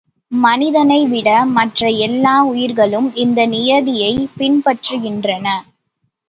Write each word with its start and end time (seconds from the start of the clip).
மனிதனை 0.31 1.07
விட 1.07 1.27
மற்ற 1.49 1.89
எல்லா 1.99 2.43
உயிர்களும் 2.43 3.15
இந்த 3.15 3.45
நியதியைப் 3.47 4.31
பின்பற்றுகின்றன. 4.37 5.47